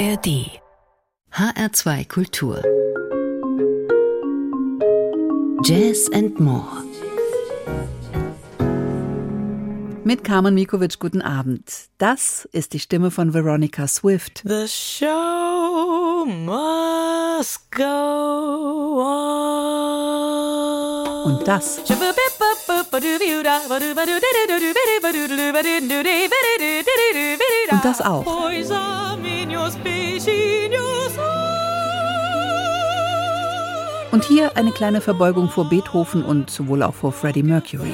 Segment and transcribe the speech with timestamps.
[0.00, 0.48] ARD
[1.30, 2.62] HR2 Kultur
[5.62, 6.84] Jazz and More
[10.02, 11.90] Mit Carmen Mikovic, guten Abend.
[11.98, 14.40] Das ist die Stimme von Veronica Swift.
[14.46, 19.50] The show must go on.
[21.30, 21.78] Und das
[27.70, 28.24] und das auch.
[34.12, 37.92] Und hier eine kleine Verbeugung vor Beethoven und wohl auch vor Freddie Mercury.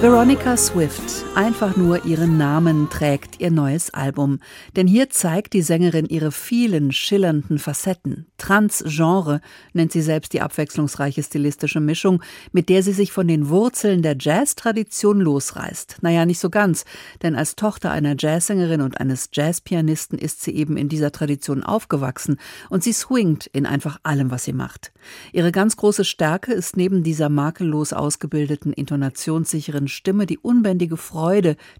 [0.00, 4.40] Veronica Swift, einfach nur ihren Namen trägt ihr neues Album.
[4.76, 8.26] Denn hier zeigt die Sängerin ihre vielen schillernden Facetten.
[8.36, 9.40] Transgenre
[9.72, 14.16] nennt sie selbst die abwechslungsreiche stilistische Mischung, mit der sie sich von den Wurzeln der
[14.18, 15.98] Jazz-Tradition losreißt.
[16.00, 16.84] Naja, nicht so ganz,
[17.22, 22.38] denn als Tochter einer Jazzsängerin und eines Jazzpianisten ist sie eben in dieser Tradition aufgewachsen
[22.70, 24.92] und sie swingt in einfach allem, was sie macht.
[25.32, 31.19] Ihre ganz große Stärke ist neben dieser makellos ausgebildeten, intonationssicheren Stimme die unbändige Freude,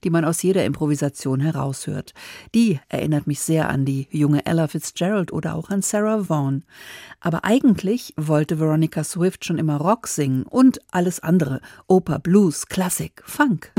[0.04, 2.14] die man aus jeder Improvisation heraushört.
[2.54, 6.64] Die erinnert mich sehr an die junge Ella Fitzgerald oder auch an Sarah Vaughan.
[7.20, 13.22] Aber eigentlich wollte Veronica Swift schon immer Rock singen und alles andere: Oper, Blues, Klassik,
[13.24, 13.72] Funk.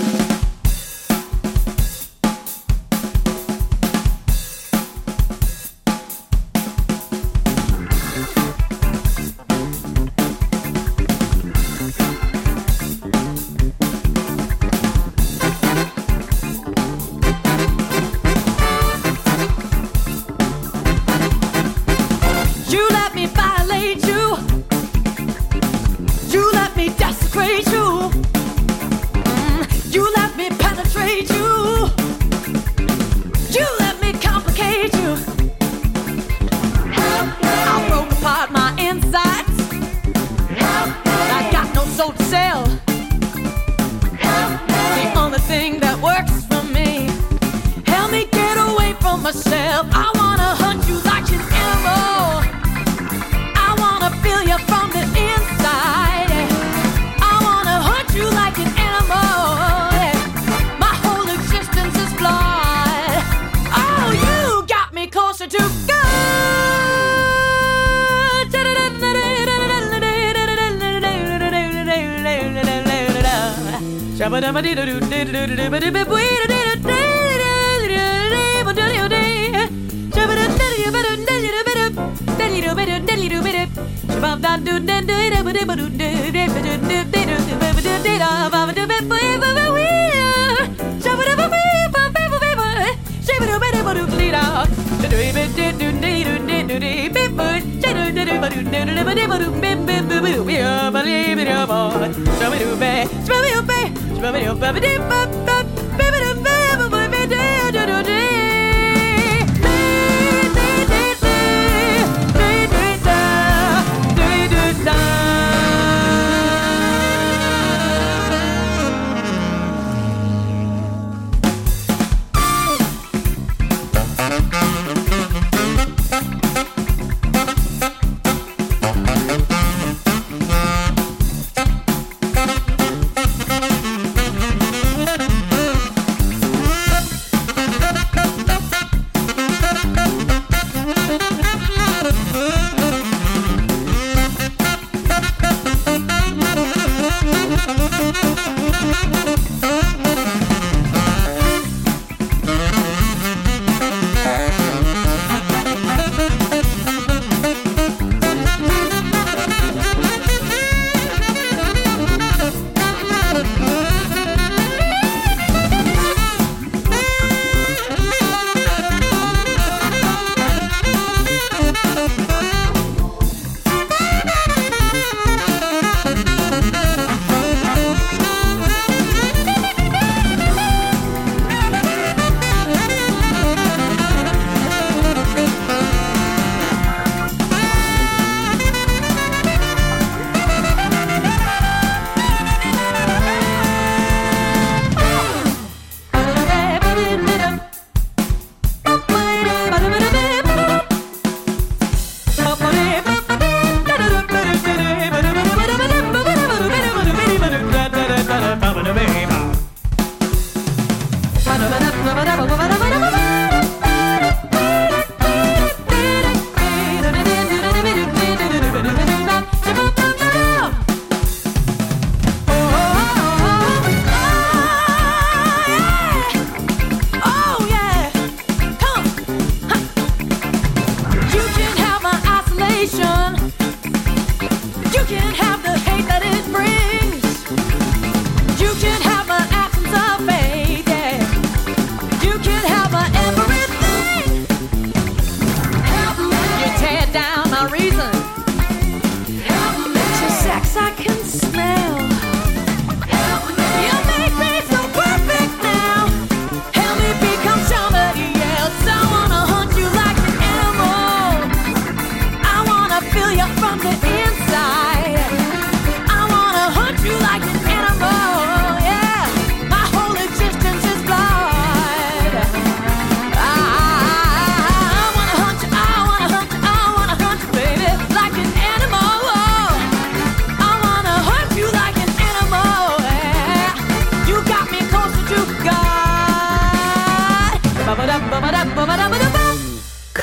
[102.42, 102.92] Shabba-doo-ba,
[103.28, 103.81] shabba-doo-ba
[104.22, 105.64] Bubba-doo, bubba-doo, bubba-doo,
[105.98, 108.51] bubba-doo, bubba-doo, bubba-doo, bubba-doo, bubba-doo, bubba-doo,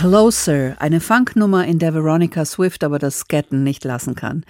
[0.09, 4.43] Closer, eine Funknummer, in der Veronica Swift aber das Scatten nicht lassen kann.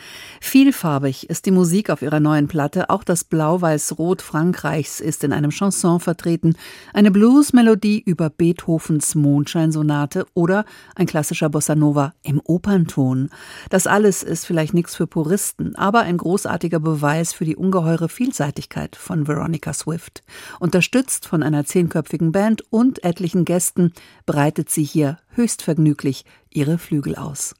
[0.48, 5.50] Vielfarbig ist die Musik auf ihrer neuen Platte, auch das Blau-Weiß-Rot Frankreichs ist in einem
[5.50, 6.56] Chanson vertreten,
[6.94, 10.64] eine Blues-Melodie über Beethovens Mondscheinsonate oder
[10.94, 13.28] ein klassischer Bossa Nova im Opernton.
[13.68, 18.96] Das alles ist vielleicht nichts für Puristen, aber ein großartiger Beweis für die ungeheure Vielseitigkeit
[18.96, 20.22] von Veronica Swift.
[20.60, 23.92] Unterstützt von einer zehnköpfigen Band und etlichen Gästen
[24.24, 27.54] breitet sie hier höchst vergnüglich ihre Flügel aus.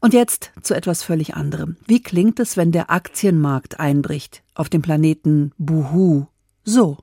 [0.00, 1.76] Und jetzt zu etwas völlig anderem.
[1.86, 6.26] Wie klingt es, wenn der Aktienmarkt einbricht auf dem Planeten Buhu?
[6.64, 6.98] So.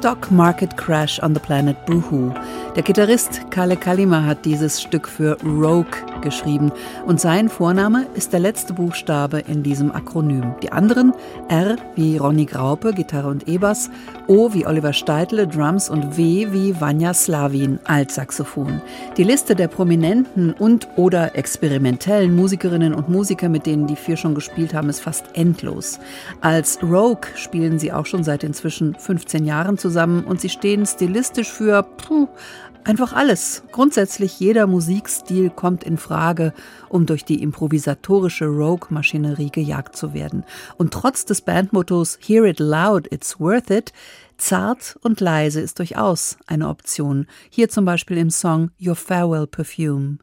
[0.00, 2.32] Stock Market Crash on the Planet Boohoo.
[2.74, 6.72] Der Gitarrist Kale Kalima hat dieses Stück für Rogue geschrieben
[7.06, 10.54] und sein Vorname ist der letzte Buchstabe in diesem Akronym.
[10.62, 11.12] Die anderen
[11.48, 13.90] R wie Ronny Graupe, Gitarre und E-Bass,
[14.26, 18.80] O wie Oliver Steitle, Drums und W wie Vanya Slavin, Altsaxophon.
[19.16, 24.34] Die Liste der prominenten und oder experimentellen Musikerinnen und Musiker, mit denen die vier schon
[24.34, 25.98] gespielt haben, ist fast endlos.
[26.40, 31.50] Als Rogue spielen sie auch schon seit inzwischen 15 Jahren zusammen und sie stehen stilistisch
[31.50, 32.28] für puh,
[32.84, 33.62] Einfach alles.
[33.72, 36.54] Grundsätzlich jeder Musikstil kommt in Frage,
[36.88, 40.44] um durch die improvisatorische Rogue-Maschinerie gejagt zu werden.
[40.78, 43.92] Und trotz des Bandmottos Hear it loud, it's worth it,
[44.38, 47.26] zart und leise ist durchaus eine Option.
[47.50, 50.18] Hier zum Beispiel im Song Your Farewell Perfume.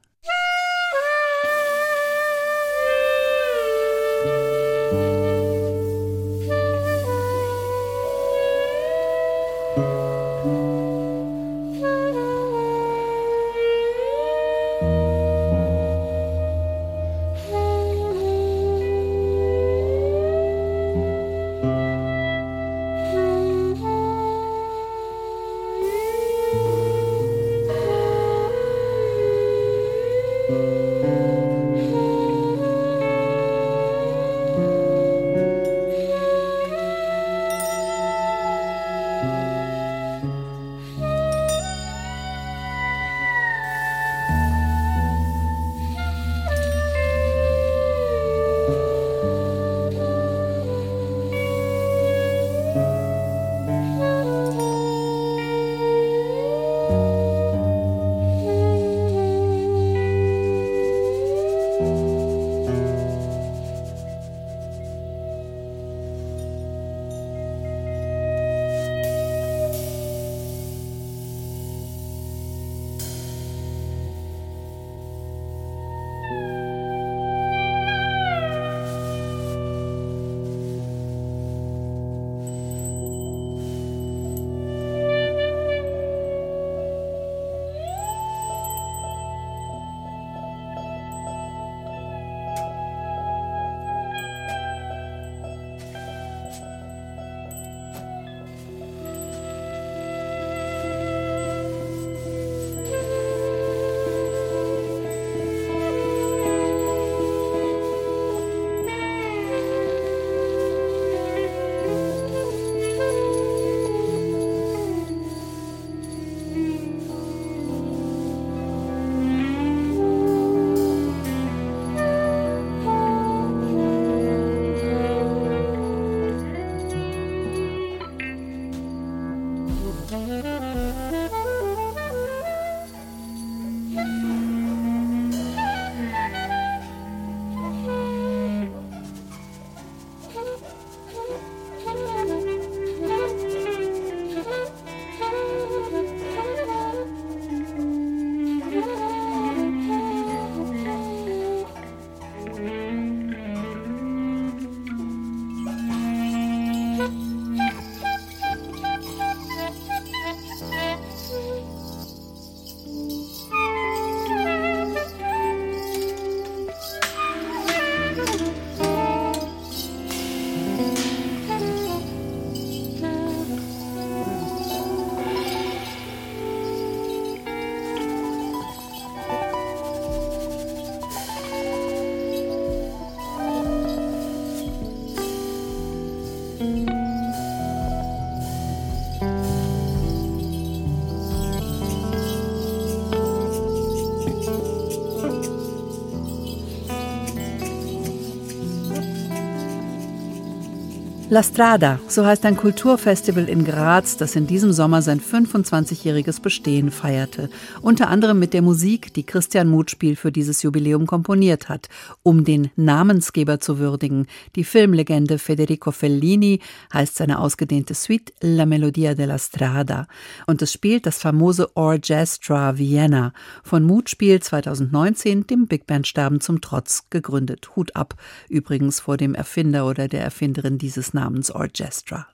[201.29, 206.89] La Strada, so heißt ein Kulturfestival in Graz, das in diesem Sommer sein 25-jähriges Bestehen
[206.89, 207.49] feierte.
[207.81, 211.89] Unter anderem mit der Musik, die Christian Mutspiel für dieses Jubiläum komponiert hat,
[212.23, 214.27] um den Namensgeber zu würdigen.
[214.55, 216.61] Die Filmlegende Federico Fellini
[216.93, 220.07] heißt seine ausgedehnte Suite La Melodia della Strada.
[220.45, 226.61] Und es spielt das famose Orchestra Vienna, von Mutspiel 2019, dem Big Band Sterben zum
[226.61, 227.75] Trotz, gegründet.
[227.75, 228.15] Hut ab,
[228.47, 232.27] übrigens vor dem Erfinder oder der Erfinderin dieses namens Orchestra.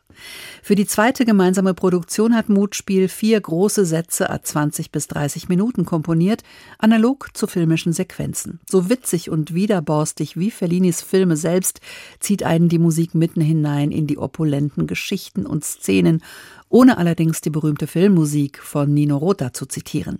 [0.62, 5.86] Für die zweite gemeinsame Produktion hat Mutspiel vier große Sätze a 20 bis 30 Minuten
[5.86, 6.44] komponiert,
[6.78, 8.60] analog zu filmischen Sequenzen.
[8.70, 11.82] So witzig und widerborstig wie Fellinis Filme selbst
[12.20, 16.24] zieht einen die Musik mitten hinein in die opulenten Geschichten und Szenen,
[16.70, 20.20] ohne allerdings die berühmte Filmmusik von Nino Rota zu zitieren.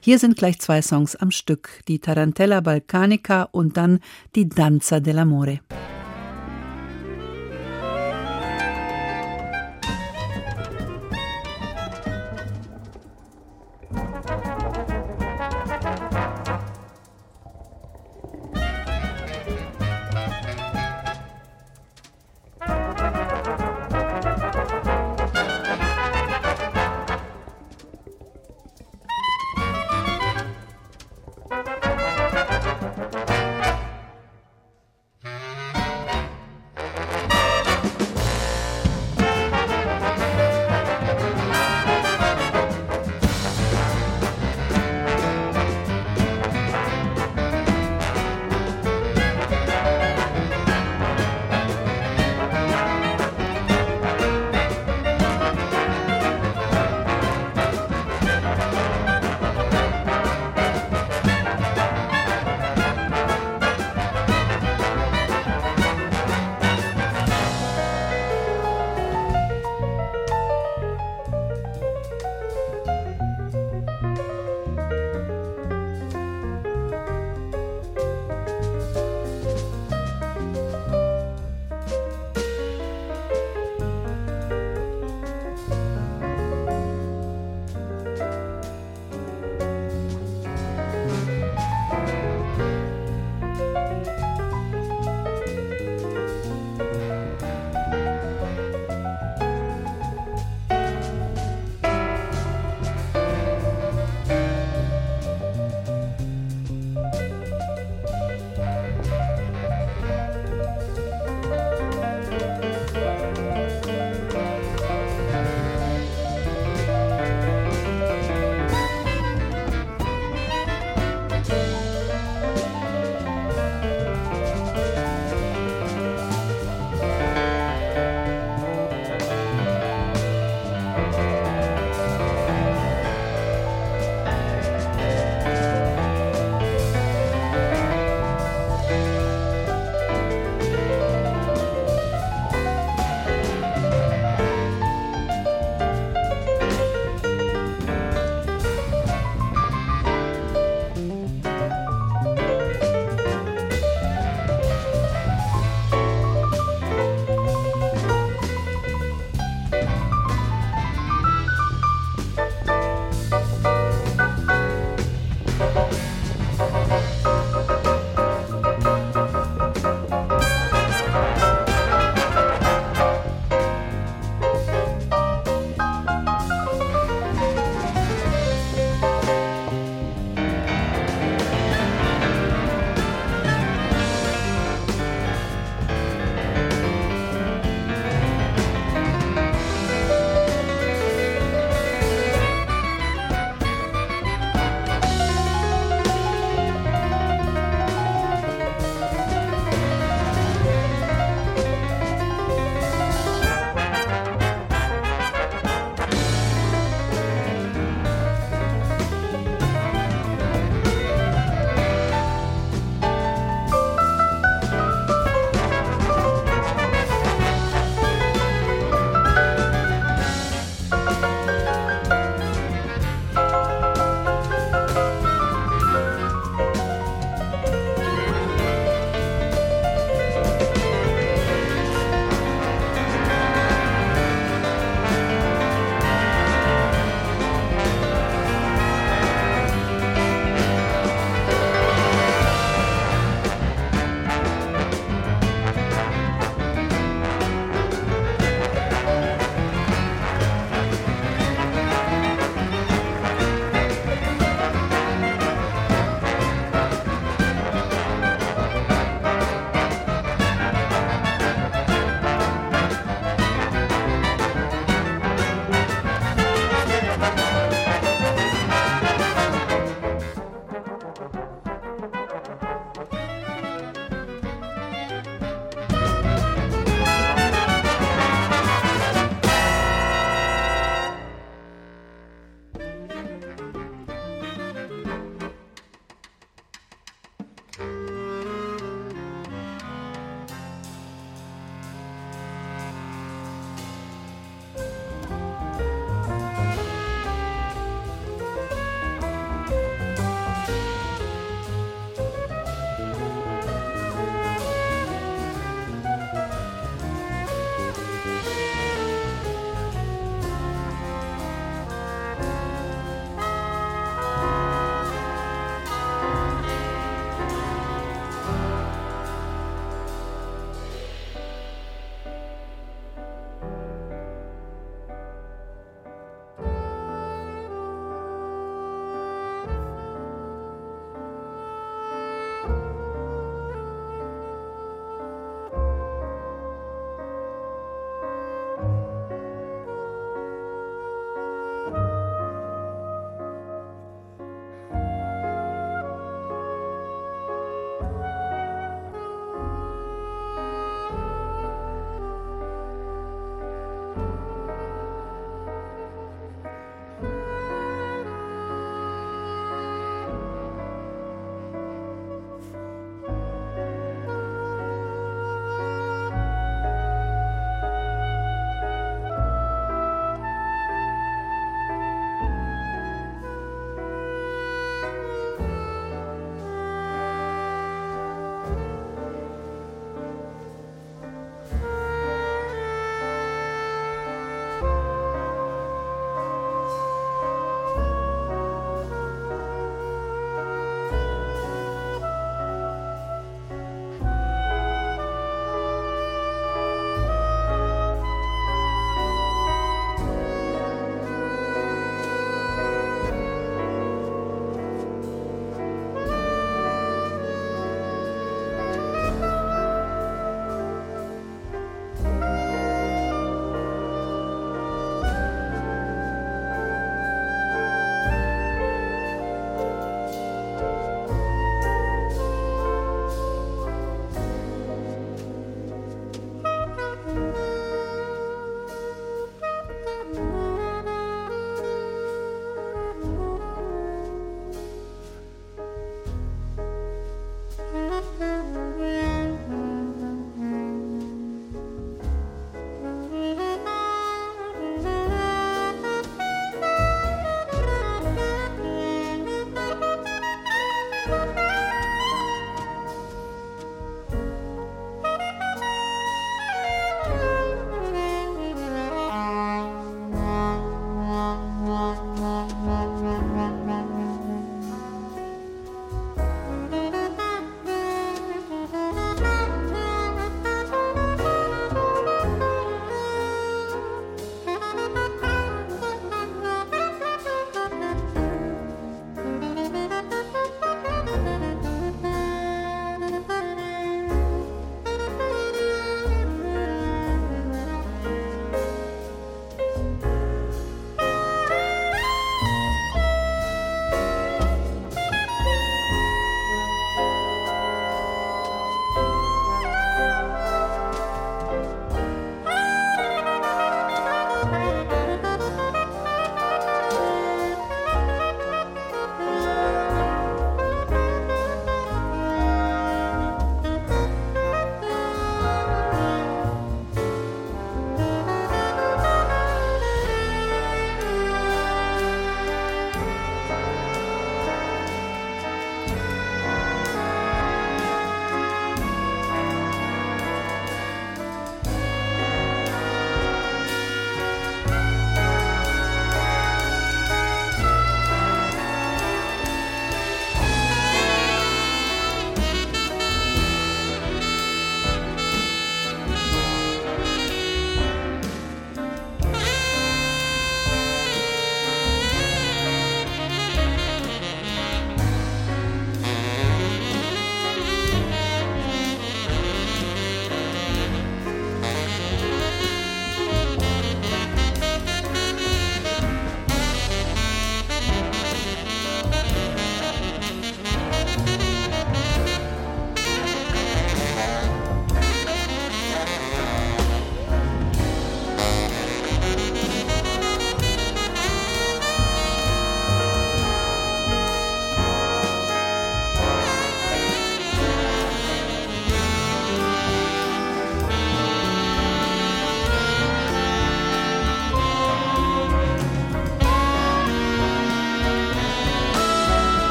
[0.00, 4.00] Hier sind gleich zwei Songs am Stück, die Tarantella Balcanica und dann
[4.34, 5.60] die Danza dell'amore.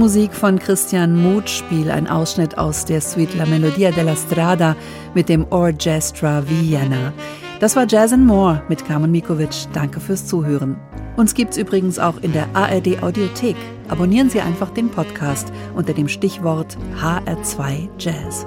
[0.00, 4.74] Musik von Christian Mutspiel, ein Ausschnitt aus der Suite La Melodia della Strada
[5.12, 7.12] mit dem Orchestra Vienna.
[7.60, 9.70] Das war Jazz and More mit Carmen Mikovic.
[9.74, 10.78] Danke fürs Zuhören.
[11.18, 13.56] Uns gibt's übrigens auch in der ARD Audiothek.
[13.88, 18.46] Abonnieren Sie einfach den Podcast unter dem Stichwort HR2 Jazz.